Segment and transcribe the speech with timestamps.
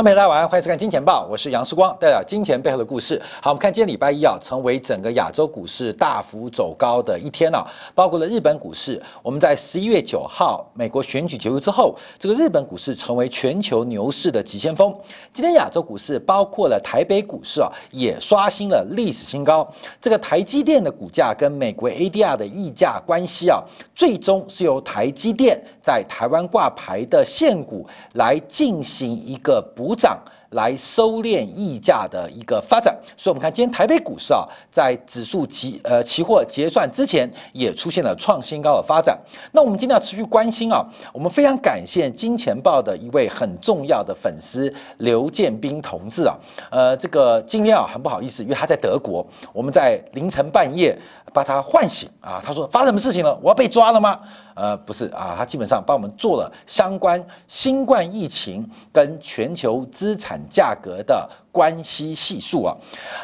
[0.00, 3.20] 观众朋友大家晚上欢迎收看《金钱报》，我是杨世光，带来金钱背后的故事。
[3.42, 7.62] 好，我们看今天礼拜一啊，成为整个亚洲股市大幅走高的一天啊，
[7.94, 8.98] 包括了日本股市。
[9.22, 14.90] 我们在十一月九号美国选举结束之后，这个日本股市成为全球牛市的急先锋。
[15.34, 19.70] 今天亚洲股市，包括了台北股市啊，也刷新了历史新高。
[20.00, 23.62] 这个台积电的股价跟美国 ADR 的溢价关系啊，
[23.94, 29.60] 最终是由台积电在台湾挂牌的现股来进行一个。
[29.76, 30.16] 补股涨
[30.50, 39.18] 来收敛溢价的一个发展，所以我们看今天台北股市啊，在指数期呃期货结算之前，也出现了创新高的发展。
[39.50, 46.38] 那我们今天要持续关心啊，我们非常感谢金钱豹的一位很重要的粉丝刘建斌同志啊，
[46.70, 50.96] 呃，这个今天啊很不好意思，因为他在德国，我们在凌晨半夜
[51.32, 53.36] 把他唤醒啊，他说发生什么事情了？
[53.42, 54.20] 我要被抓了吗？
[54.60, 62.76] 呃，不是啊，他基本上帮我们做了相关新冠疫情跟全球资产价格的关系系数啊。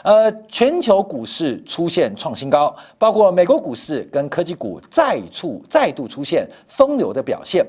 [0.02, 7.62] 呃，全球股市出现创新高，包括美国股市跟科技股再处再度出现风流的表现。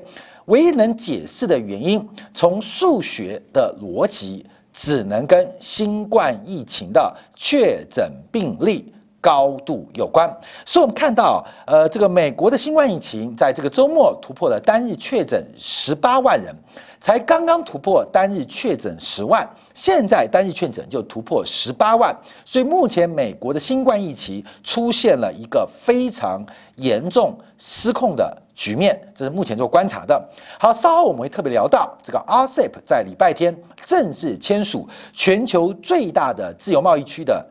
[0.46, 8.90] 唯一能解释的原因，从数学的逻辑，只能跟新冠疫情的确诊病例。
[9.20, 10.28] 高度有关，
[10.64, 16.54] 所以我们看到，呃，这个美国的新冠疫情在这个周末突破了单日确诊十八万人，
[17.00, 26.40] 才刚刚突破单日确诊十万，现在单日确诊就突破十八万，所以目前美国的新冠疫情出现了一个非常
[26.76, 30.28] 严重失控的局面，这是目前做观察的。
[30.60, 33.52] 好，稍后我们会特别聊到这个 RCEP 在礼拜天
[33.84, 37.44] 正式签署全球最大的自由贸易区的。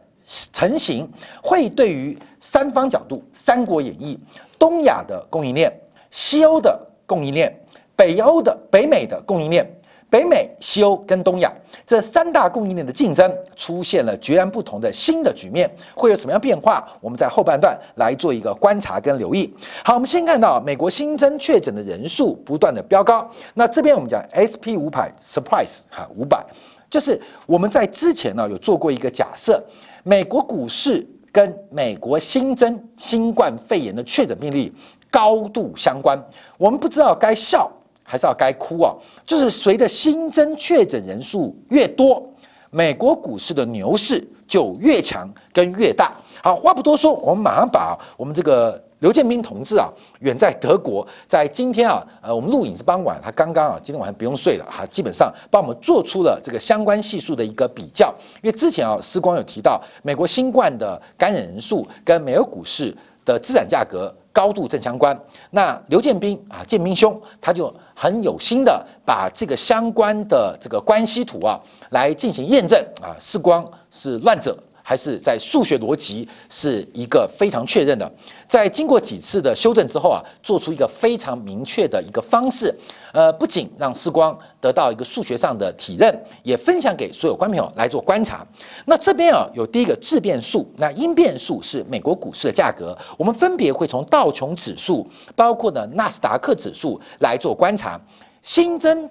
[0.52, 1.10] 成型
[1.42, 4.20] 会对于三方角度，《三国演义》
[4.60, 5.72] 东亚的供应链、
[6.12, 7.50] 西欧的供应链、
[7.96, 9.66] 北欧的北美的供应链、
[10.10, 11.54] 北美、西欧跟东亚
[11.86, 16.86] 这三大供应链的竞争出现了截然不同的新的局面，会有什么样变化？
[17.00, 19.54] 我们在后半段来做一个观察跟留意。
[19.86, 26.46] 好，我们先看到美国新增确诊的人数不断的飙高，那这边我们讲 SP 五百 surprise 哈五百，
[26.90, 29.64] 就是我们在之前呢有做过一个假设。
[30.08, 34.74] 美国股市跟美国新增新冠肺炎的确诊病例
[35.12, 36.18] 高度相关，
[36.58, 37.70] 我们不知道该笑
[38.04, 38.96] 还是要该哭啊？
[39.26, 42.26] 就是随着新增确诊人数越多，
[42.72, 46.16] 美国股市的牛市就越强跟越大。
[46.42, 48.82] 好，话不多说，我们马上把我们这个。
[49.00, 49.88] 刘建斌同志啊，
[50.22, 58.14] 远在德国，在今天啊，呃，我们录影是傍晚，他刚刚啊，今天晚上不用睡了哈，基本上帮我们做出了这个相关系数的一个比较。
[58.42, 65.16] 因为之前啊，时光有提到美国新冠的感染人数跟美国股市的资产价格高度正相关。
[65.52, 74.58] 那刘建斌啊，建斌兄他就很有心的把这个相关的这个关系图啊来进行验证啊，时光是乱者。
[74.88, 78.10] 还是在数学逻辑是一个非常确认的，
[78.48, 82.74] 在经过几次的修正之后啊，做出一个非常明确的一个方式，
[83.12, 88.48] 呃，不仅让时光得到一个数学上的体认，也分享给所有观众朋友来做观察。
[88.86, 95.06] 那这边啊有第一个质变数，那因变数是美国股市的价格，我们分别会从道琼指数，
[95.36, 98.00] 包括呢纳斯达克指数来做观察，
[98.42, 99.10] 新增。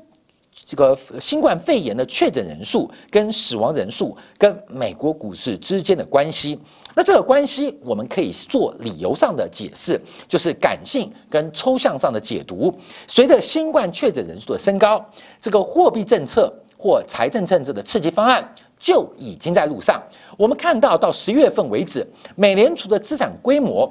[0.64, 6.58] 这个新冠肺炎的确诊人数跟死亡人数跟美国股市之间的关系，
[6.94, 12.74] 那这个关系我们可以做理由上的解释，就是感性跟抽象上的解读。
[13.06, 15.04] 随着新冠确诊人数的升高，
[15.40, 18.42] 这个货币政策或财政政策的刺激方案
[18.78, 20.02] 就已经在路上。
[20.38, 23.86] 我们看到到十月份为止，美联储的资产规模、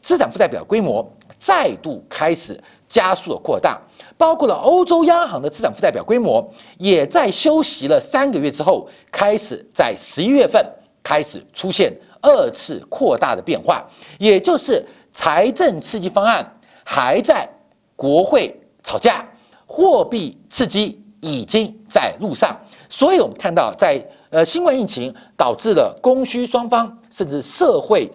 [0.00, 2.60] 资产负债表规模再度开始
[2.90, 3.80] 加速的扩大。
[4.18, 6.46] 包括了欧洲央行的资产负债表规模，
[6.76, 10.62] 也在休息了三个月之后，开始在十一月份
[11.02, 11.90] 开始出现
[12.20, 13.82] 二次扩大的变化，
[14.18, 16.46] 也就是财政刺激方案
[16.84, 17.48] 还在
[17.96, 19.26] 国会吵架，
[19.64, 22.54] 货币刺激已经在路上，
[22.90, 28.10] 所以我们看到在呃新冠疫情导致了供需双方甚至社会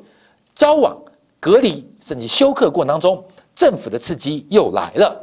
[0.54, 0.96] 交往
[1.40, 3.24] 隔离甚至休克过程当中，
[3.56, 5.22] 政府的刺激又来了。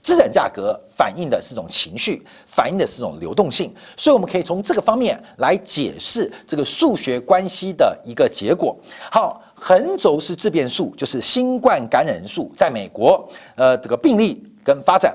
[0.00, 8.76] 资产价格反映的是一种情绪，反映的是一种流动性，所以我们可以从这个方面来解释这个数学关系的一个结果。
[9.10, 13.26] 好，横轴是自变数，就是新冠感染人数在美国，
[13.56, 15.10] 呃，这个病例跟发展；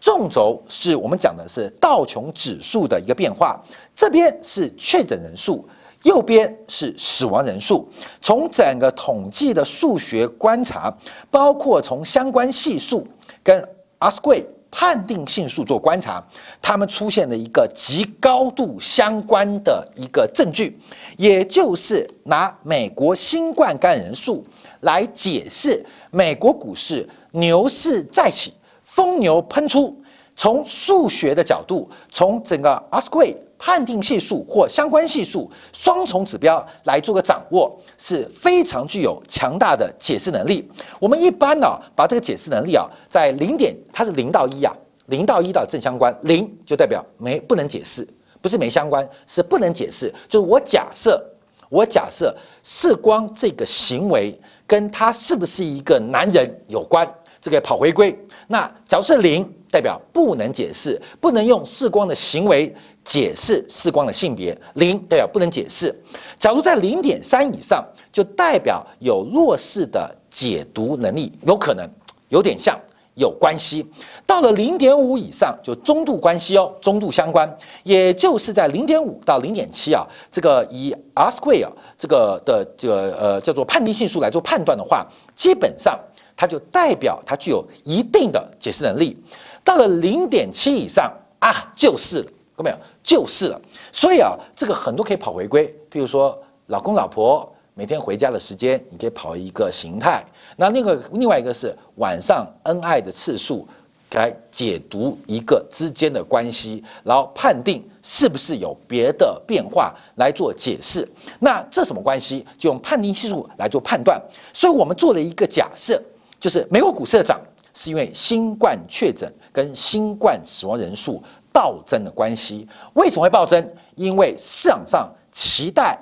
[0.00, 3.62] 纵轴是我们讲的是道琼指数的一个变化，
[3.94, 5.64] 这边是确诊人数，
[6.02, 7.88] 右边是死亡人数。
[8.20, 10.92] 从整个统计的数学观察，
[11.30, 13.06] 包括从相关系数
[13.42, 13.60] 跟
[13.98, 16.24] R square 判定系数做观察，
[16.60, 20.78] 他们出现了一个极高度相关的一个证据，
[21.18, 24.44] 也就是拿美国新冠感染人数
[24.80, 29.94] 来解释美国股市牛市再起，疯牛喷出。
[30.34, 40.68] 从数学的角度，从整个 R square 判定系数或相关系数双重指标来做个掌握，是非常具有强大的解释能力。
[40.98, 44.76] 我们一般呢，把这个解释能力啊，在零点，它是零到一啊，
[45.06, 48.04] 零到一到正相关，零就代表没不能解释，
[48.40, 50.12] 不是没相关，是不能解释。
[50.28, 51.24] 就是我假设，
[51.68, 54.36] 我假设视光这个行为
[54.66, 57.08] 跟他是不是一个男人有关，
[57.40, 58.12] 这个跑回归。
[58.48, 59.48] 那假如是零。
[59.72, 62.72] 代表不能解释，不能用视光的行为
[63.02, 64.56] 解释视光的性别。
[64.74, 65.92] 零代表不能解释。
[66.38, 67.82] 假如在零点三以上，
[68.12, 71.88] 就代表有弱势的解读能力，有可能
[72.28, 72.78] 有点像
[73.14, 73.86] 有关系。
[74.26, 77.50] 到了零点五以上，就中度关系哦，中度相关。
[77.82, 85.98] 也就是在零点五到零点七啊，这个以 R square 这个的这个呃叫做判定系数来做判断的话，基本上
[86.36, 89.16] 它就代表它具有一定的解释能力。
[89.64, 92.24] 到了零点七以上啊，就是了，
[92.56, 92.76] 看到没有？
[93.02, 93.60] 就是了。
[93.92, 96.36] 所以啊，这个很多可以跑回归，譬如说
[96.66, 100.24] 老公老婆每天回家的时间，你可以跑一个形态。
[100.56, 103.66] 那另外另外一个是晚上恩爱的次数，
[104.12, 111.08] 来解读一个之间的关系，然后判定是不是有别的变化来做解释。
[111.40, 112.44] 那这什么关系？
[112.58, 114.20] 就用判定系数来做判断。
[114.52, 116.00] 所以我们做了一个假设，
[116.38, 117.40] 就是美国股市的涨。
[117.74, 121.22] 是因为新冠确诊跟新冠死亡人数
[121.52, 122.66] 暴增的关系。
[122.94, 123.66] 为什么会暴增？
[123.94, 125.98] 因为市场上期待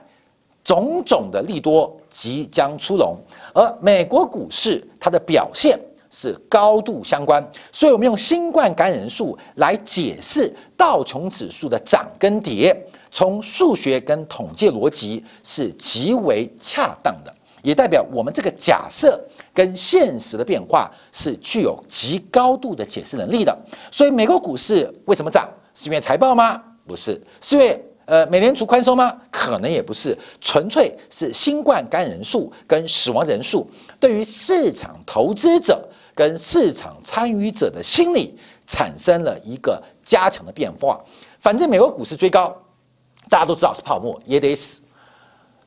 [0.62, 3.17] 种种的利多即将出笼，
[3.52, 5.78] 而美国股市它的表现
[6.11, 7.44] 是高度相关。
[7.73, 12.76] 所以，我们用新冠感染人数来解释道琼指数的涨跟跌，
[13.11, 19.20] 从数学跟统计逻辑是极为恰当的，也代表我们这个假设。
[19.52, 23.56] 跟现实的变化是具有极高度的解释能力的，
[23.91, 25.49] 所以美国股市为什么涨？
[25.75, 26.62] 是因为财报吗？
[26.87, 29.17] 不是，是因为呃美联储宽松吗？
[29.31, 33.69] 可能也不是，纯粹是新冠感染人数跟死亡人数
[33.99, 38.37] 对于市场投资者跟市场参与者的心理
[38.67, 41.00] 产生了一个加强的变化。
[41.38, 42.56] 反正美国股市追高，
[43.29, 44.81] 大家都知道是泡沫，也得死。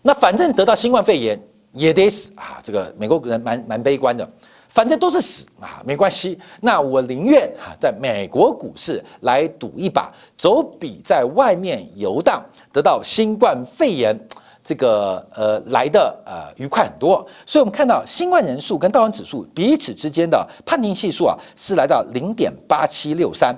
[0.02, 1.40] 那反正得到新冠肺炎。
[1.74, 2.60] 也得死啊！
[2.64, 4.28] 这个美国人蛮蛮悲观的，
[4.70, 6.40] 反正都是死啊，没关系。
[6.62, 14.16] 那我宁愿啊，在美国股市来赌一把，总比在外面游荡得到新冠肺炎
[14.64, 17.28] 这个呃来的呃愉快很多。
[17.46, 23.56] 所以，我们看到新冠人数跟道琼指数彼此之间的判定系数啊，是来到零点八七六三。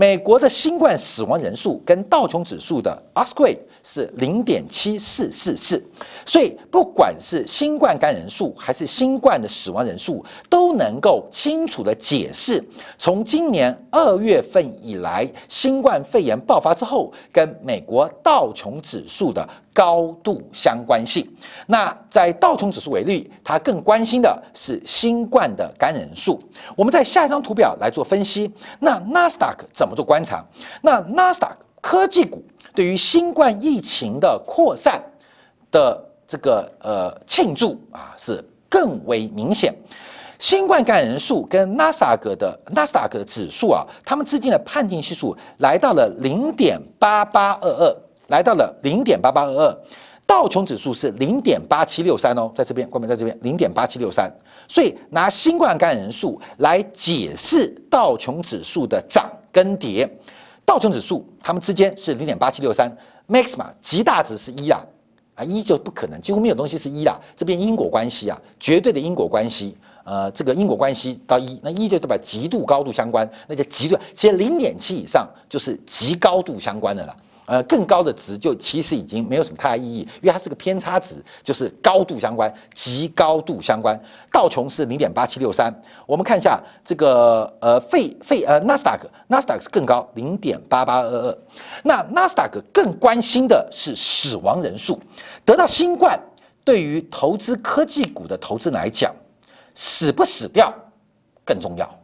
[0.00, 5.84] 美国的新冠死亡人数跟道琼指数的 R square 是零点七四四四，
[6.24, 12.64] 所以不管是新冠感染人数还是新冠的死亡人数，都能够清楚的解释
[12.96, 21.26] 从今年二月份以来新冠肺炎爆发之后，跟美国道琼指数的高度相关性。
[21.66, 26.40] 那在道琼指数为例，它更关心的是新冠的感染人数。
[26.76, 28.52] 我们在下一张图表来做分析。
[28.80, 30.44] 那纳斯达克怎么做观察？
[30.82, 31.48] 那纳斯达
[31.80, 32.42] 克科技股。
[32.72, 35.02] 对于新冠疫情的扩散
[35.72, 39.74] 的这个呃庆祝啊，是更为明显。
[40.38, 47.96] 新冠感染人数跟纳斯达克的纳斯达克的指数啊，它们之间的判定系数来到了零点八八二二，
[48.30, 49.76] 来到了零点八八二二。
[50.26, 54.32] 道琼指数是零点八七六三哦，在这边，关门在这边，零点八七六三。
[54.68, 60.08] 所以拿新冠感染人数来解释道琼指数的涨跟跌。
[60.64, 62.88] 道琼指数，它们之间是零点八七六三
[63.28, 64.80] ，maxima 极大值是一啦，
[65.34, 67.20] 啊一就不可能，几乎没有东西是一啦。
[67.36, 77.16] 这边因果关系啊，绝对的因果关系，呃，这个因果关系到一，那一就代表极度高度相关，那就极度，其实零点七以上就是极高度相关的了。
[77.50, 84.00] 呃，更高的值就其实已经没有什么太大意义，因为它是个偏差值，就是高度相关，极高度相关。
[84.30, 85.74] 道琼是零点八七六三，
[86.06, 91.38] 我们看一下这个呃费费呃纳斯达克，纳斯达克是更高，零点八八二二。
[91.82, 95.00] 那纳斯达克更关心的是死亡人数，
[95.44, 96.16] 得到新冠
[96.64, 99.12] 对于投资科技股的投资来讲，
[99.74, 100.72] 死不死掉
[101.44, 101.99] 更重要。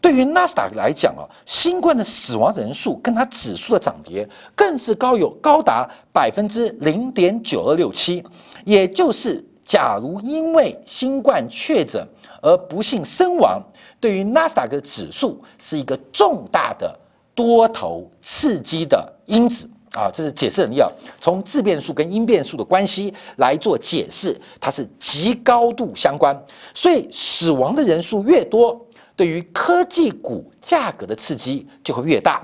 [0.00, 8.24] 对于纳斯达克来讲啊，新冠的死亡人数跟它指数的涨跌更是高有高达百分之零点九二六七，
[8.64, 12.02] 也就是假如因为新冠确诊
[12.40, 13.62] 而不幸身亡，
[14.00, 16.98] 对于纳斯达克指数是一个重大的
[17.34, 20.88] 多头刺激的因子啊，这是解释能力啊。
[21.20, 26.34] 从自变数跟因变数的关系来做解释，它是极高度相关。
[26.72, 28.80] 所以死亡的人数越多，
[29.20, 32.42] 对于科技股价格的刺激就会越大，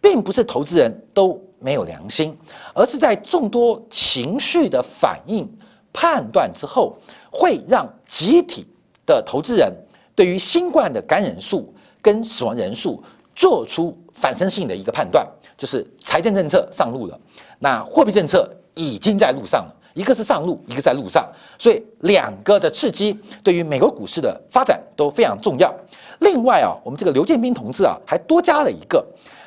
[0.00, 2.36] 并不是投资人都没有良心，
[2.74, 5.48] 而是在众多情绪的反应。
[5.92, 6.98] 判断之后，
[7.30, 8.66] 会让集体
[9.06, 9.72] 的投资人
[10.16, 13.00] 对于新冠的感染数跟死亡人数
[13.32, 15.24] 做出反身性的一个判断，
[15.56, 17.16] 就是财政政策上路了，
[17.60, 21.24] 那货币政策已经在路上了，一个是上路，一个在路上，
[21.56, 25.72] 所以两个的刺激对于美国股市的发展都非常重要。
[26.20, 29.04] 另外啊，我们这个刘建斌同志啊，还多加了一个，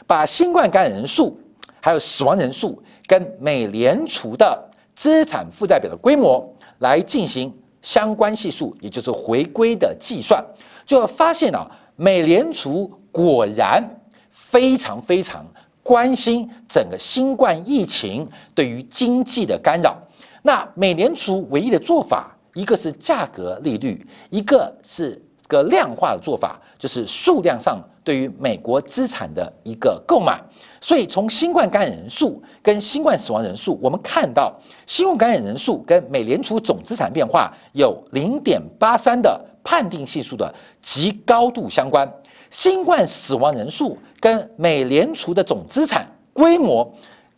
[0.07, 1.39] 把新冠感染人数
[1.81, 4.65] 还有死亡人数跟美联储的。
[4.95, 6.45] 资产负债表的规模
[6.79, 7.49] 来进行
[7.81, 10.43] 相关系数，也就是回归的计算，
[10.85, 13.81] 就发现啊，美联储果然
[14.29, 15.45] 非常非常
[15.81, 19.97] 关心整个新冠疫情对于经济的干扰。
[20.43, 25.17] 那美联储唯一的做法，一个是价格利率，一个是
[25.49, 30.39] 个量化的做法，就是数量上对于美国资产的一个购买。
[30.79, 34.53] 所以，从新冠感染人数跟新冠死亡人数，我们看到
[34.85, 42.07] 新冠感染人数跟美联储总资产变化有零点八三的判定系数的极高度相关；
[42.51, 46.89] 新冠死亡人数跟美联储的总资产规模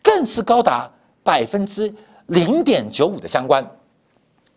[0.02, 0.88] 更是高达
[1.24, 1.92] 百分之
[2.26, 3.66] 零点九五的相关。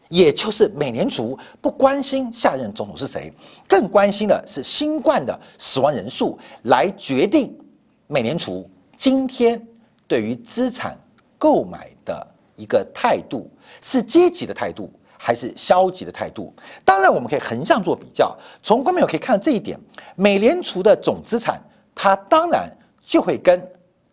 [0.10, 3.34] 也就是美联储不关心下任总统是谁，
[3.68, 7.56] 更关心的是新冠的死亡人数来决定
[8.08, 8.70] 美联储。
[8.96, 9.62] 今天
[10.08, 10.98] 对于资产
[11.38, 13.50] 购买的一个态度
[13.82, 16.54] 是积极的态度还是消极的态度？
[16.86, 18.38] 当然，我们可以横向做比较。
[18.62, 19.78] 从观众可以看到这一点，
[20.16, 21.60] 美联储的总资产，
[21.96, 22.70] 它当然
[23.02, 23.60] 就会跟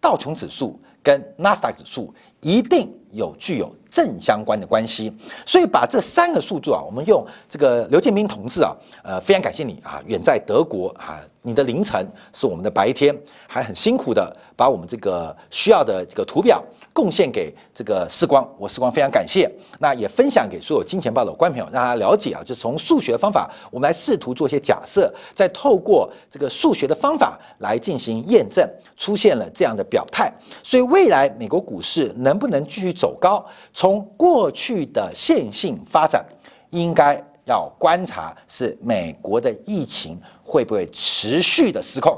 [0.01, 5.15] 道琼指数、跟纳斯达克指数一定有具有正相关的关系。
[5.45, 11.21] 所以，把这三个数字啊，我们用这个刘建斌同志啊，呃，非常感谢你啊，远在德国啊。
[11.45, 13.13] 你的凌晨是我们的白天，
[13.49, 19.51] 还很辛苦的把我们这个需要的这个图表贡献给这个视光，我视光非常感谢。
[19.81, 28.65] 那也分享给所有金钱豹的观众朋友，让他了解啊，就从数学方法，我们来试图做一些假设，再透过这个数学的方法来进行验证，
[28.97, 30.33] 出现了这样的表态。
[30.63, 33.45] 所以未来美国股市能不能继续走高？
[33.83, 36.25] 从过去的线性发展，
[36.71, 40.17] 应该要观察是美国的疫情。
[40.41, 42.17] 会不会持续的失控？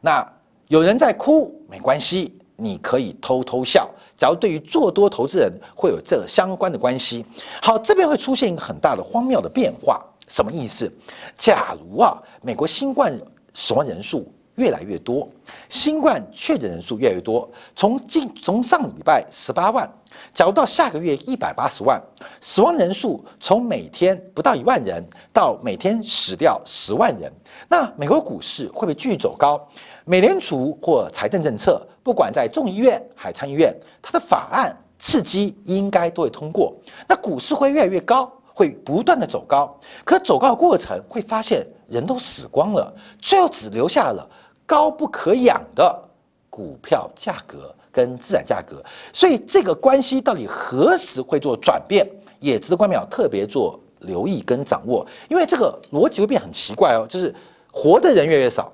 [0.00, 0.28] 那
[0.66, 3.88] 有人在哭没关系，你可以偷偷笑。
[4.16, 7.24] 假如对于做多投资人会有这相关的关系，
[7.62, 10.92] 好，这边会出现一个很大的荒谬的变化，什么意思？
[11.36, 13.16] 假如啊，美国新冠
[13.52, 14.28] 死亡人数。
[14.56, 15.28] 越来越多，
[15.68, 17.50] 新冠确诊人数越来越多。
[17.74, 19.92] 从近从上礼拜十八万，
[20.32, 22.02] 假如到下个月一百八十万，
[22.40, 27.32] 死亡人数从每天不到一万人到每天死掉十万人，
[27.68, 29.60] 那美国股市会不会继续走高？
[30.04, 36.74] 美联储或财政政策，不管在众议院还参议院，它的法案刺激应该都会通过，
[37.08, 39.74] 那股市会越来越高，会不断的走高。
[40.04, 44.28] 可走高的过程会发现人都死光了，最后只留下了。
[44.66, 46.02] 高不可养的
[46.48, 52.04] 股票价格跟资产价格，所以这个关系到底何时会做转变，
[52.40, 55.06] 也值得官僚特别做留意跟掌握。
[55.28, 57.32] 因为这个逻辑会变很奇怪哦，就是
[57.70, 58.72] 活的人越来越少，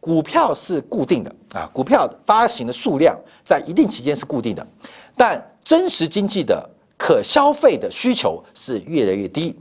[0.00, 4.66] 股票是固定的啊，股票发行的数量在一定期间是固定的，
[5.14, 9.54] 但真实经济的可消费的需求是越来越低。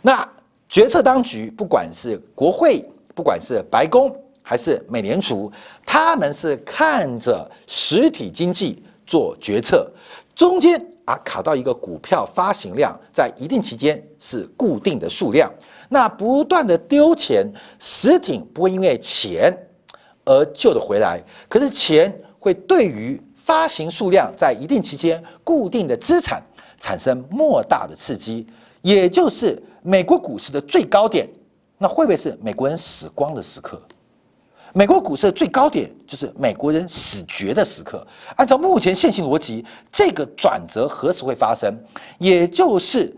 [0.00, 0.26] 那
[0.70, 2.82] 决策当局，不管是国会，
[3.14, 4.10] 不管是白宫。
[4.48, 5.52] 还是美联储，
[5.84, 9.86] 他们是看着实体经济做决策，
[10.34, 10.74] 中间
[11.04, 15.52] 啊卡到一个股票发行量在一定期间是固定的数量，
[15.90, 17.46] 那不断的丢钱，
[17.78, 19.54] 实体不会因为钱
[20.24, 26.42] 而救得回来，可是钱会对于发行数量在一定期间固定的资产
[26.78, 28.46] 产生莫大的刺激，
[28.80, 31.28] 也就是美国股市的最高点，
[31.76, 33.78] 那会不会是美国人死光的时刻？
[34.78, 38.06] 美国股市的最高点就是美国人死绝的时刻。
[38.36, 41.76] 按照目前现行逻辑，这个转折何时会发生？
[42.18, 43.12] 也就是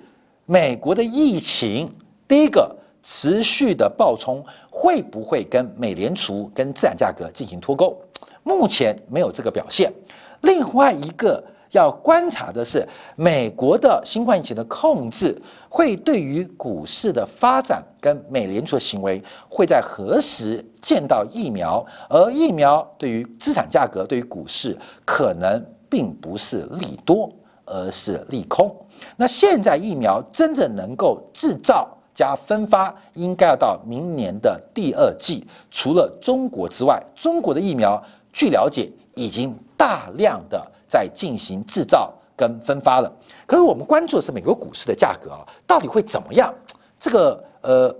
[0.46, 1.94] 美国的疫情，
[2.26, 7.94] 第一个持续的暴冲会不会跟美联储跟资产价格进行脱钩？
[8.42, 9.92] 目前没有这个表现。
[10.40, 12.86] 另外一个要观察的是
[13.16, 27.30] 美国的新冠疫情的控制会对于股市的发展跟美联储的行为会在何时见到疫苗，而疫苗对于资产价格、对于股市可能并不是利多，
[27.64, 28.74] 而是利空。
[29.16, 31.96] 那现在疫苗真正能够制造？
[32.12, 35.46] 加分发应该要到明年的第二季。
[35.70, 43.12] 除了中国之外，中国的疫苗据了解已经大量的在进行制造跟分发了。
[43.46, 46.52] 可是我们关注的是美国股市的价格啊，到底会怎么样？
[46.98, 47.96] 这个呃，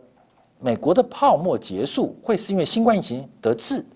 [0.59, 3.87] 美国的泡沫结束会是因为新冠疫情得治？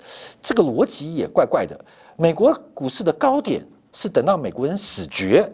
[0.41, 1.79] 这个逻辑也怪怪的。
[2.17, 5.45] 美国股市的高点是等到美国人死绝，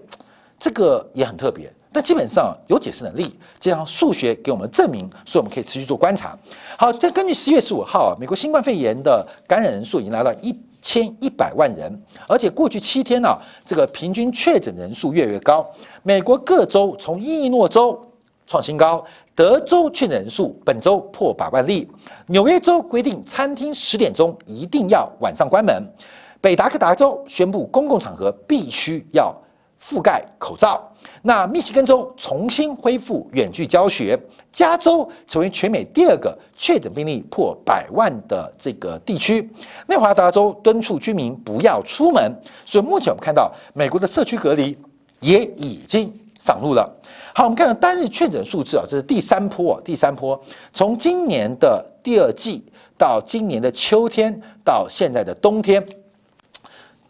[0.58, 1.72] 这个也很特别。
[1.92, 6.38] 但基本上有解释能力，这样数学给我们证明，所以我们可以持续做观察。
[6.78, 15.66] 好，再根据十月十五号啊，美国新冠肺炎的感染人数已经来到一千一百万人，而且过去七天呢，这个平均确诊人数越来越高。
[16.02, 18.00] 美国各州从伊利诺州
[18.46, 21.88] 创新高，德州确诊人数本周破百万例，
[22.26, 25.82] 纽约州规定餐厅十点钟一定要晚上关门，
[26.40, 29.34] 北达科达州宣布公共场合必须要
[29.80, 30.89] 覆盖口罩。
[31.22, 34.18] 那密西根州重新恢复远距教学，
[34.50, 39.46] 加州成为全美第二个确诊病例破百万的这个地区，
[39.86, 42.32] 内华达州敦促居民不要出门。
[42.64, 44.76] 所以目前我们看到美国的社区隔离
[45.20, 46.90] 也已经上路了。
[47.34, 50.40] 好，我们看到单日确诊数字啊，这是第三波啊，第三波，
[50.72, 52.64] 从今年的第二季
[52.96, 54.34] 到今年的秋天
[54.64, 55.84] 到现在的冬天。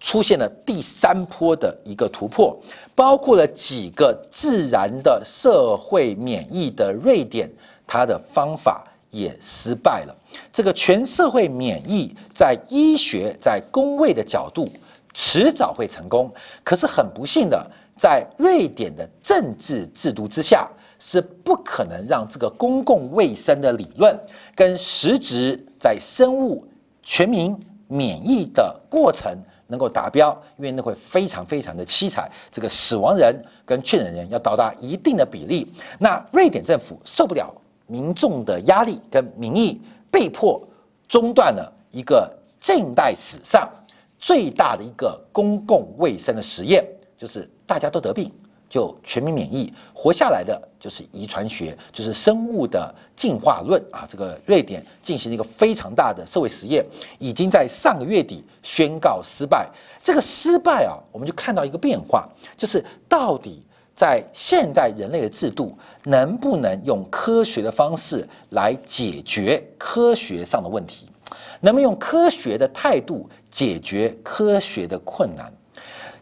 [0.00, 2.58] 出现了第三波的一个突破，
[2.94, 7.48] 包括了几个自然的社会免疫的瑞典，
[7.86, 10.16] 它的方法也失败了。
[10.50, 14.68] 这个全社会免疫在医学在工位的角度
[15.12, 16.32] 迟早会成功，
[16.64, 20.66] 可是很不幸的，在瑞典的政治制度之下
[20.98, 24.18] 是不可能让这个公共卫生的理论
[24.54, 26.64] 跟实质在生物
[27.02, 29.36] 全民免疫的过程。
[29.70, 35.66] 能够达标，因为那会非常非常的凄惨，这个死亡人跟确诊人要到达一定的比例。
[35.98, 37.50] 那瑞典政府受不了
[37.86, 39.80] 民众的压力跟民意，
[40.10, 40.60] 被迫
[41.08, 42.30] 中断了一个
[42.60, 43.68] 近代史上
[44.18, 46.84] 最大的一个公共卫生的实验，
[47.16, 48.30] 就是大家都得病。
[48.70, 54.06] 就全民免疫活下来的就是遗传学，就是生物的进化论啊！
[54.08, 56.86] 这个瑞典进行了一个非常大的社会实验，
[57.18, 59.68] 已经在上个月底宣告失败。
[60.00, 63.60] 这个失败啊，我们就看到一个变化，就是到底
[63.92, 71.10] 在现代人类的制度能不能用科学的方式来解决科学上的问题，
[71.60, 75.52] 能不能用科学的态度解决科学的困难？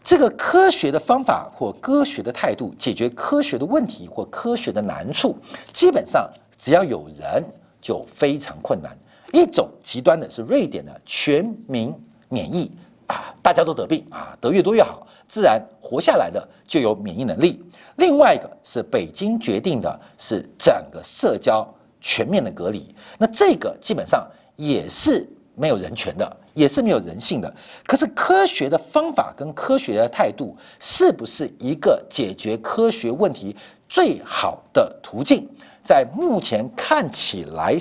[0.03, 5.37] 这个科学的方法或科学的态度解决科学的问题或科学的难处，
[5.71, 7.43] 基本上只要有人
[7.81, 8.97] 就非常困难。
[9.31, 11.93] 一种极端的是瑞典的全民
[12.29, 12.71] 免疫
[13.07, 17.63] 啊，大家都得病啊，得越多越好，自然活下来的就有免疫能力。
[17.97, 21.67] 另外一个是北京决定的是整个社交
[22.01, 26.37] 全面的隔离，那这个基本上也是没有人权的。
[26.53, 27.53] 也是没有人性的。
[27.85, 33.55] 可是科学的方法跟科学的态度，是不是一个解决科学问题
[33.87, 35.47] 最好的途径？
[35.83, 37.75] 在目前看起来，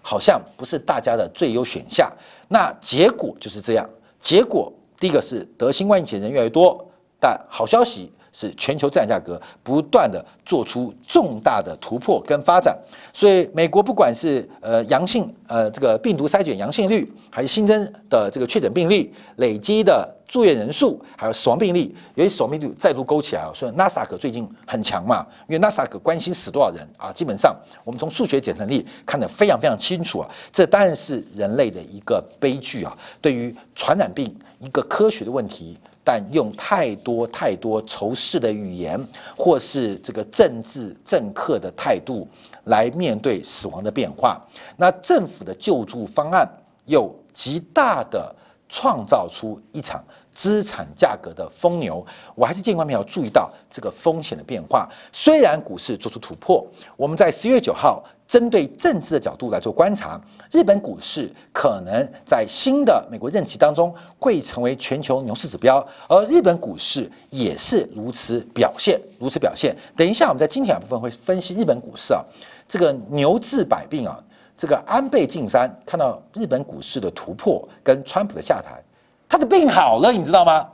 [0.00, 2.10] 好像不是大家的最优选项。
[2.48, 3.88] 那结果就是这样。
[4.20, 6.84] 结果第一个是得新冠疫情人越来越多，
[7.20, 8.10] 但好消息。
[8.38, 12.78] 是全球资产价格不断的做出重大的突破跟发展，
[13.12, 35.76] 所以美国不管是呃阳性呃这个病毒筛检阳性率，还是新增的这个确诊病例、累积的住院人数，还有死亡病例，由于死亡病例再度勾起来了，所以纳斯达克最近很强嘛，因为纳斯达克关心死多少人啊，基本上我们从数学检测力看得非常非常清楚啊，这当然是人类的一个悲剧啊，对于传染病一个科学的问题。
[36.10, 38.98] 但用太多太多仇视的语言，
[39.36, 42.26] 或是这个政治政客的态度
[42.64, 44.40] 来面对死亡的变化，
[44.78, 46.48] 那政府的救助方案
[46.86, 48.34] 又极大的
[48.70, 52.02] 创造出一场资产价格的疯牛。
[52.34, 54.88] 我还是建议观众要注意到这个风险的变化。
[55.12, 56.66] 虽然股市做出突破，
[56.96, 58.02] 我们在十月九号。
[58.28, 60.20] 针对政治的角度来做观察，
[60.52, 69.74] 日本股市可能在新的美国任期当中会成为全球牛市指标，而日本股市也是如此表现，如此表现。
[69.96, 72.22] 等一下，我们在今天部分会分析日本股市啊，
[72.68, 74.22] 这个牛治百病啊，
[74.54, 78.78] 这个安倍晋三看到日本股市的突破跟川普的下台，
[79.26, 80.68] 他的病好了，你知道吗？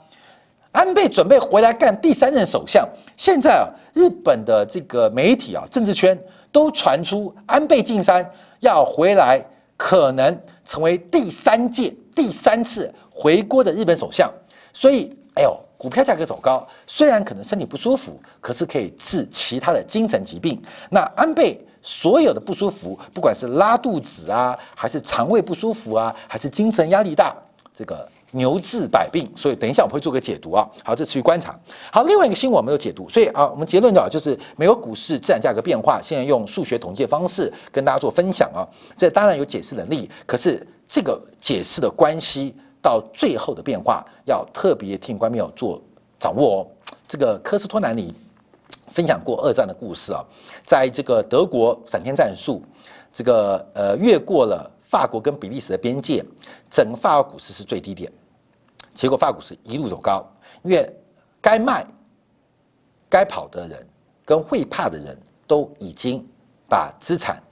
[0.73, 2.85] 安倍准备回来干第三任首相。
[3.17, 6.21] 现在啊，日本的这个媒体啊，政治圈
[6.55, 8.25] 都传出安倍晋三
[8.61, 9.45] 要回来，
[9.77, 14.33] 可能成为第三届、第三次回国的日本首相。
[14.73, 20.63] 所以，哎呦，股票价格走高，虽然可能身体不舒服，可是可以治其他的精神疾病。
[20.91, 27.35] 那安倍所有的不舒服，不管是拉肚子啊，还是肠胃不舒服啊，还是精神压力大，
[27.75, 28.09] 这个。
[28.35, 30.69] 牛治百病，所以等一下我们会做个解读啊。
[30.85, 31.59] 好，这持续观察。
[31.93, 38.67] 好，另外一个新闻我没有解读，所以啊，我们结论的就是美国股市自然价格变化，现在用数学统计的方式跟大家做分享啊。
[38.97, 45.81] 这当然有解释能力，可是这个解释的关系到最后的变化，要特别听观众朋友做
[46.19, 46.67] 掌握哦。
[47.07, 48.13] 这个科斯托南尼
[48.89, 50.25] 分享过二战的故事啊，
[50.65, 52.63] 在这个德国闪电战术，
[53.13, 56.25] 这个呃越过了法国跟比利时的边界，
[56.69, 58.11] 整个法国股市是最低点。
[58.95, 60.25] 结果，法股是一路走高，
[60.63, 60.97] 因为
[61.41, 61.85] 该卖、
[63.11, 63.87] 该跑的人
[64.25, 66.25] 跟会怕的人都已经
[66.69, 67.43] 把资产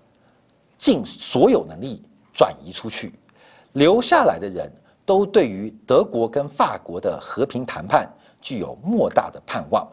[0.78, 2.02] 尽所有能力
[2.32, 3.12] 转移出去，
[3.72, 4.70] 留下来的人
[5.04, 8.08] 都对于德国跟法国的和平谈判
[8.40, 9.86] 具有莫大的盼望。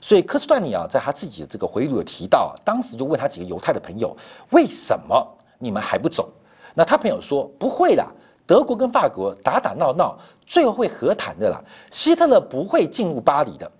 [0.00, 4.16] 所以，科斯段尼啊，在他自己的这个回忆录有提到，当时就问他几个犹太的朋友
[4.50, 5.26] ：“为什么
[5.58, 6.32] 你们还不走？”
[6.74, 8.10] 那他朋友说：“不会啦。”
[8.48, 11.62] 德国跟法国打打闹闹，最后会和谈的啦。
[11.90, 13.70] 希特勒不会进入巴黎的，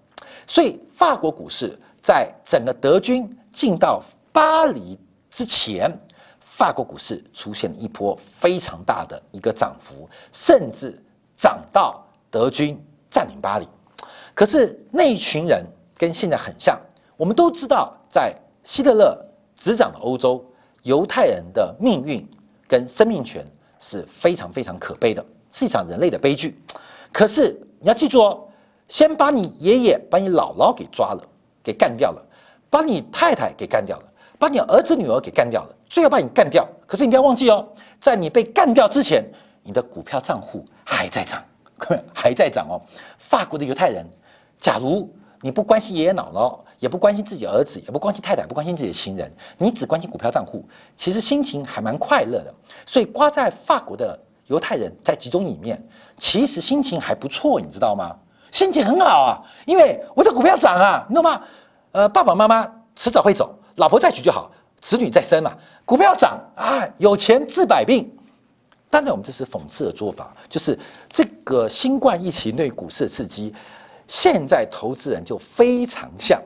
[0.46, 4.98] 所以法国股市在整个德军进到巴黎
[5.30, 5.90] 之前，
[6.38, 11.02] 法国股市出现了一波非常大的一个涨幅，甚至
[11.34, 12.78] 涨到德军
[13.08, 13.66] 占领巴黎。
[14.34, 15.64] 可是那一群人
[15.96, 16.78] 跟现在很像，
[17.16, 19.18] 我们都知道，在希特勒
[19.56, 20.44] 执掌的欧洲，
[20.82, 22.22] 犹太人的命运
[22.68, 23.42] 跟生命权。
[23.78, 26.58] 是非常非常可悲的，是一场人类的悲剧。
[27.12, 28.48] 可是你要记住哦，
[28.88, 31.22] 先把你爷爷、把你姥姥给抓了，
[31.62, 32.22] 给干掉了，
[32.70, 34.04] 把你太太给干掉了，
[34.38, 36.66] 把你儿子女儿给干掉了，最后把你干掉。
[36.86, 37.66] 可是你不要忘记哦，
[38.00, 39.24] 在你被干掉之前，
[39.62, 41.44] 你的股票账户还在涨，
[42.14, 42.80] 还在涨哦。
[43.18, 44.06] 法国的犹太人，
[44.58, 45.08] 假如
[45.40, 46.58] 你不关心爷爷姥姥。
[46.78, 50.64] 也不关心自己儿子，也不关心太太，不关心自己的亲人，你只关心股票账户，
[50.94, 52.54] 其实心情还蛮快乐的。
[52.86, 55.82] 所以挂在法国的犹太人在集中里面，
[56.16, 58.16] 其实心情还不错，你知道吗？
[58.50, 61.40] 心情很好啊，因为我的股票涨啊，你懂吗？
[61.92, 68.10] 呃，爸爸妈妈迟早会走，老婆再娶就好，子女再生嘛，股票涨啊，有钱治百病。
[68.90, 70.78] 当然，我们这是讽刺的做法，就是
[71.10, 73.54] 这个新冠疫情对股市的刺激，
[74.06, 76.40] 现在投资人就非常像。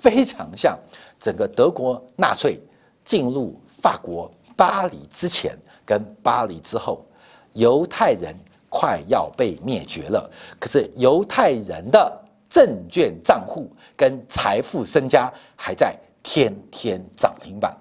[0.00, 0.78] 非常像
[1.18, 2.60] 整个德国纳粹
[3.02, 7.04] 进入法国巴黎之前跟巴黎之后，
[7.54, 8.32] 犹太人
[8.68, 10.30] 快要被灭绝了。
[10.60, 17.76] 可是犹太人的证券账户跟财富身家还在天天涨停板。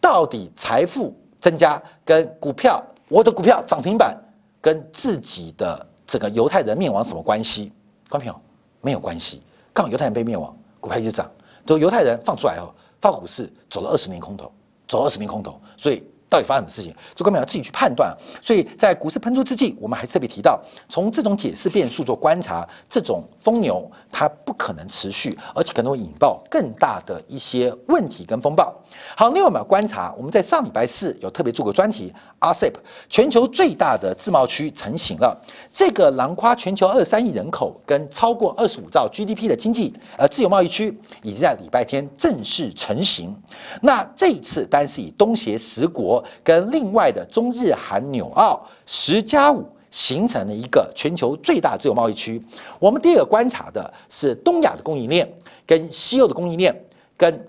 [0.00, 4.16] 到底财富增加跟股票，我的股票涨停板
[4.60, 7.70] 跟自己的整个犹太人灭亡什么关系？
[8.08, 8.42] 观众朋友
[8.80, 9.40] 没有关系，
[9.72, 11.30] 刚好犹太人被灭亡，股票一直涨。
[11.70, 14.50] 都犹太人放出来后，法股市走了二十年空头，
[14.88, 18.16] 走二十年空头，所以到底发生什么事情，这根本要自己去判断。
[18.40, 28.72] 所以在股市喷出之际，我们还特别提到，从这种解释变数做观察，这种疯牛它不可能持续，而且可能会引爆更大的一些问题跟风暴。
[29.16, 32.74] 好，另外我们要观察，我们在上礼拜四有特别做过专题，RCEP
[33.08, 35.36] 全球最大的自贸区成型了。
[35.72, 43.34] 这个囊括全球二三亿人口跟超过二十五兆 GDP 的经济，呃，自由贸易区已经在礼拜天正式成型。
[43.82, 52.42] 那这一次单是以东协十国跟另外的中日韩纽澳十加五形成了一个全球最大自由贸易区。
[52.78, 55.28] 我们第二个观察的是东亚的供应链
[55.66, 56.74] 跟西欧的供应链
[57.16, 57.44] 跟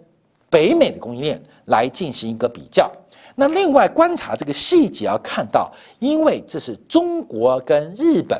[0.50, 2.92] 北美的供应链来进行一个比较。
[3.36, 8.40] 那另外观察这个细节要看到，因为这是中国跟日本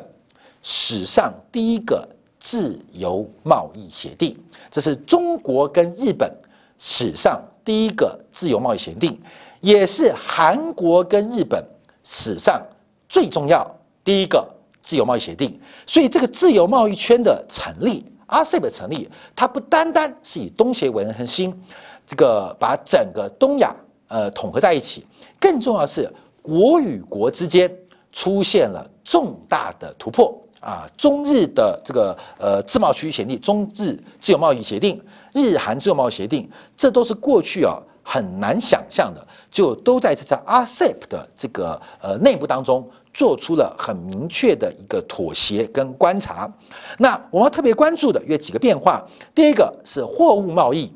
[0.62, 2.06] 史上第一个
[2.38, 4.36] 自由贸易协定，
[4.70, 6.30] 这是中国跟日本
[6.78, 9.18] 史上第一个自由贸易协定，
[9.62, 11.64] 也是韩国跟日本
[12.04, 12.60] 史上
[13.08, 13.66] 最重要
[14.04, 14.46] 第一个
[14.82, 15.58] 自由贸易协定。
[15.86, 21.58] 所以这个自由贸易圈的成立，RCEP 的成立，它不单单是以东协为核心，
[22.06, 23.74] 这个把整个东亚。
[24.08, 25.06] 呃，统合在一起，
[25.40, 26.06] 更重要是，
[26.42, 27.74] 国与国之间
[28.12, 30.86] 出现了重大的突破啊！
[30.98, 36.46] 中日的这个呃自贸区协定、中日自由贸易协定、日韩自由贸易协定，
[36.76, 46.52] 这都是过去啊很难想象的，就都在这次 RCEP 的这个呃内部当中做出了很明确的一个妥协跟观察。
[46.98, 50.92] 那我们特别关注的有几个变化，第一个是货物贸易，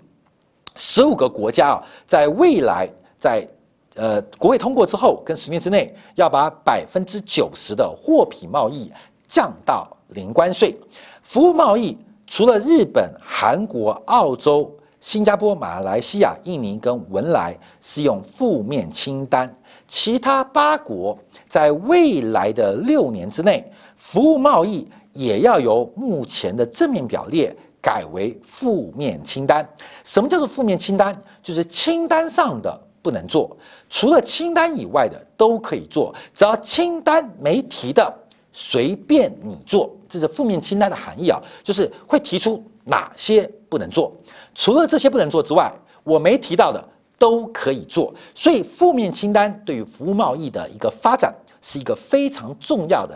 [0.74, 2.88] 十五个国家啊，在未来
[3.18, 3.46] 在
[3.94, 8.92] 呃国会通过之后，跟十年之内要把百分之九十的货品贸易
[9.28, 10.76] 降到零关税，
[11.22, 14.76] 服务贸易除了日本、韩国、澳洲。
[15.06, 19.48] 新加坡、马来西亚、印尼跟文莱是用负面清单，
[19.86, 21.16] 其他八国
[21.46, 23.64] 在未来的六年之内，
[23.94, 29.64] 服务贸易也要由目前的正面表列改为负面清单。
[30.02, 31.16] 什么叫做负面清单？
[31.40, 33.56] 就是清单上的不能做，
[33.88, 38.12] 除了清单以外的都可以做，只要清单没提的
[38.52, 39.88] 随便你做。
[40.08, 44.12] 这是负面清单的含义啊，就是会提出哪些不能做。
[44.56, 45.70] 除了这些不能做之外，
[46.02, 46.82] 我没提到的
[47.18, 48.12] 都可以做。
[48.34, 53.14] 所以负面清单对于服务贸易的一个发展是一个非常重要的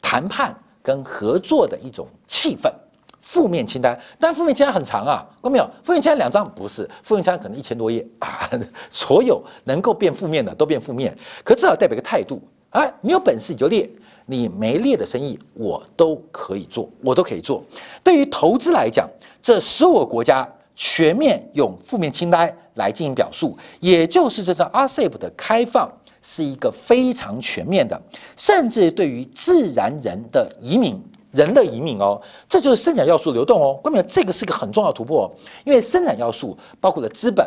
[0.00, 2.72] 谈判跟合作的一种气氛。
[3.20, 5.70] 负面清单，但负面清单很长啊，看到没有？
[5.84, 8.48] 负面清单两张不是，负面清单可能一千多页啊。
[8.88, 12.40] 所有能够变负面的都变负面，可至少代表一个态度。
[12.70, 13.88] 哎，你有本事你就列，
[14.26, 17.62] 你没列的生意我都可以做，我都可以做。
[18.02, 19.08] 对于投资来讲，
[19.42, 20.48] 这十五个国家。
[20.82, 28.00] 全面用负面清单来进行表述，也就是这张 RCEP 的开放是一个非常全面的，
[28.34, 30.98] 甚至对于自然人的移民，
[31.32, 33.74] 人的移民哦，这就是生产要素流动哦。
[33.82, 35.28] 关键这个是个很重要突破，哦，
[35.64, 37.46] 因为生产要素包括了资本，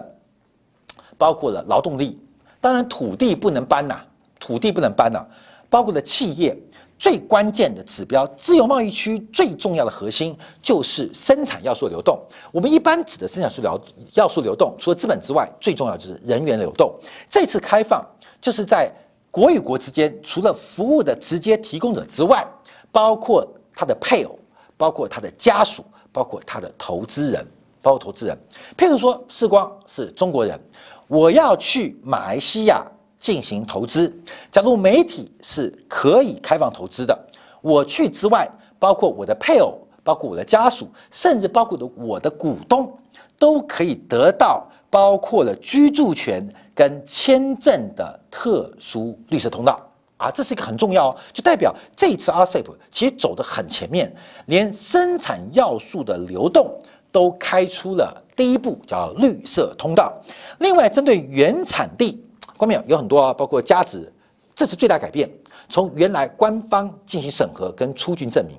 [1.18, 2.20] 包括了劳动力，
[2.62, 4.00] 当然土地不能搬呐，
[4.40, 5.26] 土地不能搬呐，
[5.72, 6.56] 包括了企业。
[7.04, 12.18] 最关键的指标，自由贸易区最重要的核心就是生产要素流动。
[12.50, 13.78] 我们一般指的生产素流
[14.14, 16.98] 要素流动，除了资本之外，最重要就是人员流动。
[17.28, 18.02] 这次开放
[18.40, 18.90] 就是在
[19.30, 22.42] 国与国之间，除了服务的直接提供者之外，
[22.90, 24.40] 包括他的配偶，
[24.78, 27.46] 包括他的家属，包括他的投资人，
[27.82, 28.38] 包括投资人。
[28.78, 30.58] 譬如说，世光是中国人，
[31.10, 32.82] 我要去马来西亚。
[33.24, 34.14] 进行投资，
[34.52, 37.18] 假如媒体是可以开放投资的，
[37.62, 38.46] 我去之外，
[38.78, 42.94] 包括我的配偶，包括我的家属，甚至包括的我的股东，
[43.40, 49.80] 都可以得到包括了居住权跟签证的特殊绿色通道
[50.18, 54.14] 啊，这是一个很重要，就代表这次 RCEP 其实走得很前面，
[54.48, 56.78] 连生产要素的流动
[57.10, 60.14] 都开出了第一步，叫绿色通道。
[60.60, 62.22] 另外，针对原产地。
[62.64, 64.10] 后面有很多啊，包括价值，
[64.56, 65.30] 这是最大改变。
[65.68, 68.56] 从原来官方进行审核跟出具证明，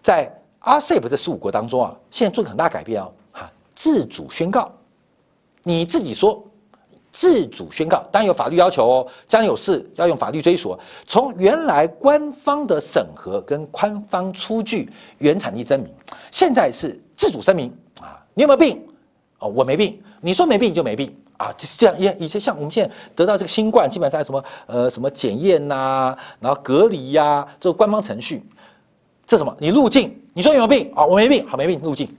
[0.00, 4.70] 在 RCEP 这十五国当中啊，现在做很大改变哦，哈，自主宣告，
[5.64, 6.40] 你自己说，
[7.10, 10.78] 自主宣告，当然有法律要求哦，将有事要用法律追索。
[11.04, 15.92] 从原来官方的审核跟官方出具原产地证明，
[16.30, 18.80] 现在是自主声明啊，你有没有病？
[19.40, 21.12] 哦，我没病，你说没病就没病。
[21.38, 28.42] 啊，就是这样，以以前像我们现在得到这个新冠，基本上什么呃什么检验呐，然后隔离呀，这个官方程序，
[29.24, 29.56] 这什么？
[29.60, 31.06] 你入境，你说有没有病啊？
[31.06, 32.12] 我没病，好没病入境，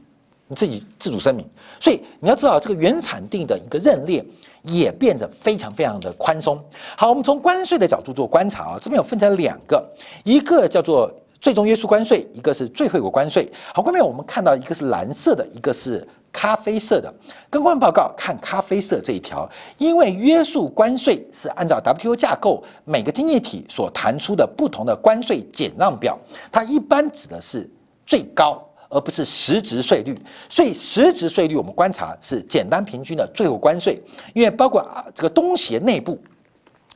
[0.48, 1.46] 你自己自主声明。
[1.82, 4.26] 所以你要知道，这个原产地的一个认列
[4.64, 6.58] 也变得非常非常的宽松。
[6.96, 9.86] 好，我们从关税的角度做观察啊，这边有分成两个，
[10.24, 13.52] 一个叫做最终约束关税，一个是最惠国关税。
[13.74, 16.08] 好，后面我们看到一个是蓝色的，一个是。
[16.32, 17.14] 咖啡色的
[17.50, 26.18] 更换报告看咖啡色这一条，因为约束关税是按照 WTO 架构每个经济体所弹出的不同的关税减让表，
[26.52, 27.68] 它一般指的是
[28.06, 30.18] 最高，而不是实质税率。
[30.48, 34.00] 所以实质税率我们观察是简单平均的最后关税，
[34.34, 36.18] 因为包括啊这个东协内部，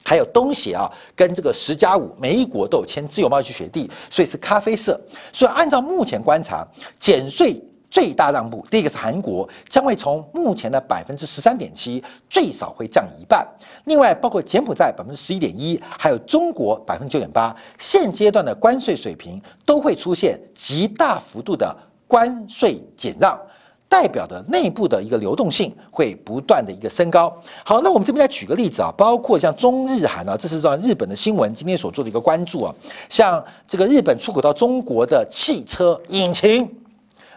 [0.06, 5.00] 还有东协啊跟这个十加五每一国都有签自由贸易协定，所以是咖啡色。
[5.32, 6.65] 所以按照目前观察
[7.00, 7.60] 减税。
[7.93, 13.47] 最大让步，第一个是韩国，将会从目前的百分之十三点七，最少会降一半。
[13.84, 21.71] 另外，包括柬埔寨百分之十一点一，还有中国百分之九点八，现阶段的关税水平都会出现极大幅度的
[22.08, 23.39] 关税减让，
[23.88, 27.32] 代表的内部的一个流动性会不断的一个升高。
[27.63, 32.73] 好，那我们这边再举个例子啊，包括像中日韩啊，这是让日本的新闻今天所做的一个关注啊，
[33.08, 36.79] 像这个日本出口到中国的汽车引擎。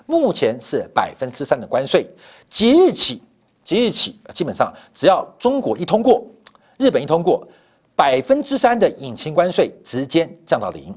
[0.06, 2.06] 目前是百分之三的关税，
[2.48, 3.20] 即日起，
[3.64, 6.24] 即日起，基本上只要中国一通过，
[6.78, 7.46] 日本一通过，
[7.94, 10.94] 百分之三的引擎关税直接降到零。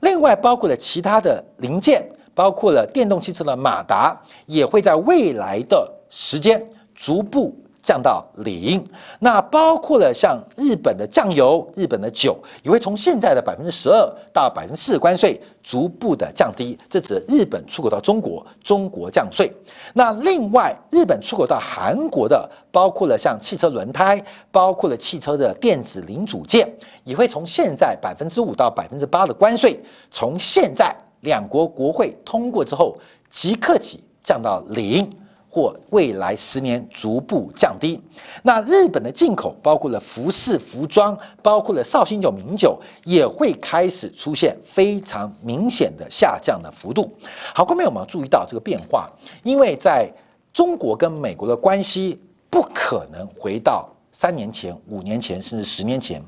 [0.00, 6.62] 另外，包括了其他的零件，包括了电动汽车的马达，也会在未来的时间
[6.94, 8.82] 逐步降到零。
[9.18, 16.78] 那包括了像日本的酱油、日本的酒，也会从现在的百分之十二到百分之四关税，逐步的降低。
[16.88, 19.52] 这指日本出口到中国，中国降税。
[19.94, 26.72] 那另外，日本出口到韩国的，包括了像汽车轮胎，包括了汽车的电子零组件，
[27.04, 29.78] 也会从现在百分之五到百分之八的关税，
[30.10, 32.96] 从现在两国国会通过之后，
[33.28, 35.10] 即刻起降到零。
[35.54, 38.00] 或未来十年逐步降低。
[38.42, 47.12] 那日本的进口包括了服饰、服装，包括了绍兴酒、名酒，也会开始出现非常明显的下降的幅度。
[47.54, 49.10] 好，后面我们要注意到这个变化？
[49.42, 50.10] 因为在
[50.54, 56.22] 中国跟美国的关系不可能回到三年前、五年前，甚至十年前。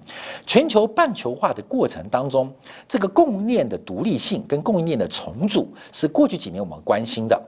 [0.47, 2.53] 全球半球化的过程当中，
[2.87, 7.43] 这个供应链的独立性跟供应链的重组是过去几年我们关心的。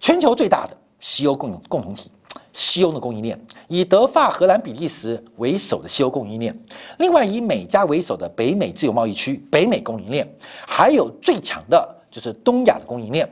[0.00, 0.76] 全球最大的。
[1.02, 2.08] 西欧共有共同体，
[2.52, 3.36] 西欧的供应链
[3.66, 6.56] 以德法荷兰比利时为首的西欧供应链，
[6.98, 10.32] 另外以美加为首的北美自由贸易区北美供应链，
[10.64, 13.28] 还有最强的就是东亚的供应链。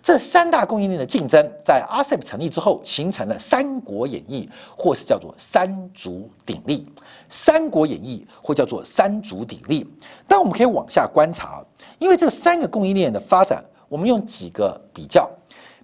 [0.00, 6.86] 这三大供应链的竞争，在 RCEP 成立之后，形成了三国演义，或是叫做三足鼎立。
[7.28, 9.84] 三国演义或叫做三足鼎立。
[10.28, 11.64] 但我们可以往下观察，
[11.98, 15.28] 因为这三个供应链的发展，我们用几个比较，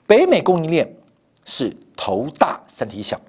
[0.07, 0.89] 北美供应链。
[1.45, 3.21] 是头大身体小，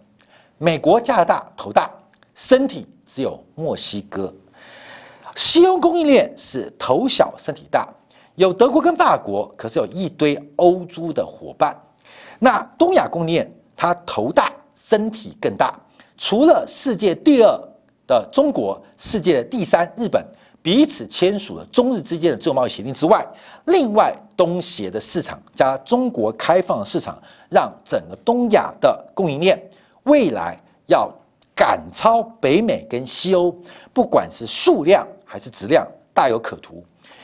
[0.57, 1.89] 美国、加拿大头大，
[2.33, 4.33] 身体只有墨西哥。
[5.35, 7.87] 西欧供应链是头小身体大，
[8.35, 11.75] 有德国跟法国，可是有一堆欧洲的伙伴。
[12.39, 15.73] 那东亚供应链它头大身体更大，
[16.17, 17.59] 除了世界第二
[18.07, 20.25] 的中国，世界第三日本。
[20.65, 23.23] 彼此签署了中日之间的自由贸易协定之外，
[23.65, 29.61] 另外东协的市场加中国开放的市场，让整个东亚的供应链
[30.05, 31.07] 未来要
[31.55, 33.55] 赶超北美跟西欧，
[33.93, 36.83] 不管是数量还是质量，大有可图。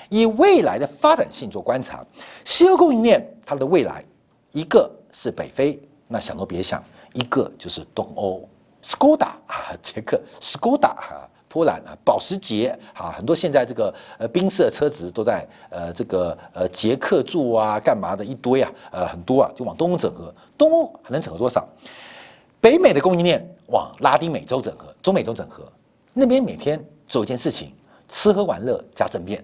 [0.09, 2.05] 以未来的发展性做观察，
[2.45, 4.05] 西欧供应链它的未来，
[4.51, 6.79] 一个是北非，那想都别想；
[7.13, 8.47] 一个就是东欧，
[8.83, 11.27] 斯柯达啊，捷克斯柯达哈。
[11.51, 21.67] 波兰啊，保时捷啊，很多现在这个呃宾士的车子都在呃这个呃捷克住啊，干嘛的一堆啊，呃很多啊，就往东欧整合，东欧还能整合多少？
[22.61, 25.69] 北美的供应链往拉丁美洲整合，中美洲整合，
[26.13, 27.73] 那边每天做一件事情，
[28.07, 29.43] 吃喝玩乐加政变。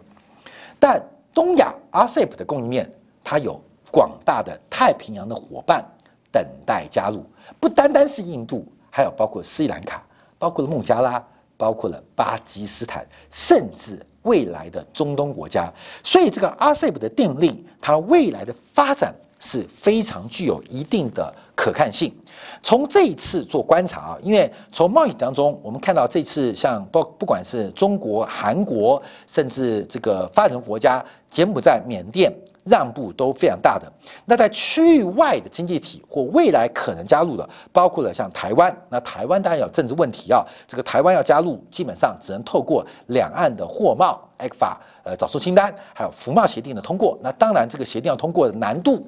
[0.80, 2.90] 但东亚 RCEP 的供应链，
[3.22, 3.60] 它有
[3.92, 5.84] 广大的太平洋的伙伴
[6.32, 7.26] 等待加入，
[7.60, 10.06] 不单单是印度，还有包括斯里兰卡，
[10.40, 11.22] 包括了孟加拉。
[11.58, 22.14] 包括了巴基斯坦，甚至未来的中东国家，所以这个 RCEP 的定力，它未来的发展是非常具有一定的可看性。
[22.62, 32.32] 从这一次做观察啊，因为从贸易当中，我们看到这次像不不管是中国、韩国，甚至这个发展国家柬埔寨、缅甸。
[32.68, 33.92] 让步都非常大的。
[34.26, 38.76] 那在区域外的经济体或未来可能加入的，包括了像台湾。
[38.90, 47.18] 那台湾当然有政治问题啊，这个台湾要加入，基本上只能透过两岸的货贸 ECFA 呃早收清单，还有服贸协定的通过。
[47.22, 49.06] 那当然这个协定要通过的难度，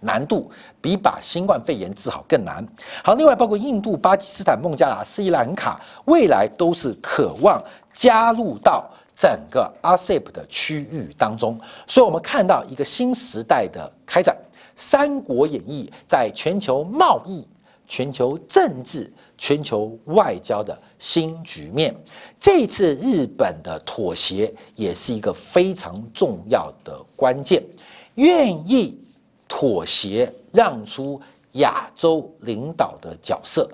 [0.00, 2.66] 难度比把新冠肺炎治好更难。
[3.02, 8.84] 好，另外包括印度、巴基斯坦、孟加拉、斯里兰卡，未来都是渴望加入到。
[9.16, 14.36] 整个 RCEP 的区域当中，所以我们看到一个新时代的开展，
[14.76, 17.42] 《三国演义》在全球贸易、
[17.88, 21.96] 全球政治、全球外交的新局面。
[22.38, 27.64] 这次日本的妥协也是一个非常重要的关键，
[28.16, 29.00] 愿意
[29.48, 31.18] 妥协让出
[31.52, 33.66] 亚洲领导的角色，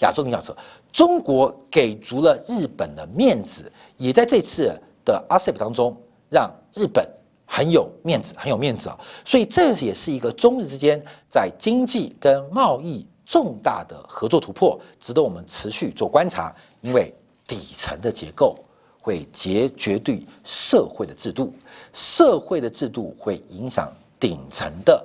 [0.00, 0.56] 亚洲领导者。
[0.92, 4.74] 中国给足了日本的面子，也在这次
[5.04, 5.96] 的 RCEP 当中
[6.30, 7.06] 让日本
[7.46, 8.98] 很有面子，很有面子啊！
[9.24, 16.54] 所以这也是一个中日之间在经济跟贸易重大的合作突破，值得我们持续做观察。
[16.80, 17.12] 因为
[17.46, 18.56] 底层的结构
[19.00, 21.52] 会决绝对社会的制度，
[21.92, 25.04] 社会的制度会影响顶层的。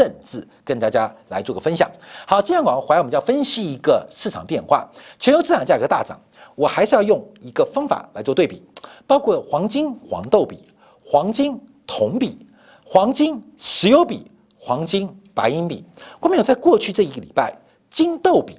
[0.00, 1.86] 政治跟大家来做个分享。
[2.26, 4.88] 好，今天晚上回来我们就要分析一个市场变化，
[5.18, 6.18] 全球资产价格大涨，
[6.54, 8.64] 我还是要用一个方法来做对比，
[9.06, 10.64] 包括黄金黄豆比、
[11.04, 12.46] 黄金铜比、
[12.82, 15.84] 黄金石油比、黄金白银比。
[16.18, 17.54] 我们有在过去这一个礼拜，
[17.90, 18.56] 金豆比、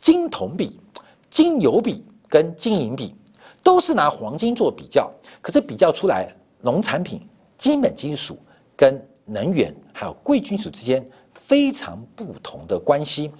[0.00, 0.78] 金铜比、
[1.28, 3.12] 金油比跟金银比，
[3.64, 5.10] 都是拿黄金做比较，
[5.42, 7.20] 可是比较出来农产品、
[7.58, 8.38] 基本金属
[8.76, 9.04] 跟。
[9.30, 11.04] 能源还有贵金属之间
[11.34, 13.30] 非常不同的关系。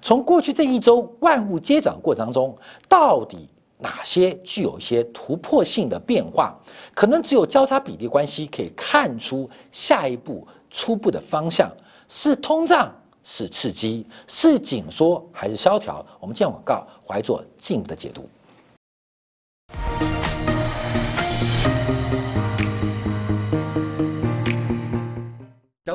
[0.00, 2.56] 从过去这一周万物接涨过程当中，
[2.88, 3.48] 到底
[3.78, 6.54] 哪些具有一些突破性的变化？
[6.94, 11.70] 可能只有交叉比例关系可以看出下一步初步的方向
[12.08, 12.94] 是通胀。
[13.22, 16.04] 是刺激，是紧缩还是萧条？
[16.18, 18.26] 我们见广告，怀做进一步的解读。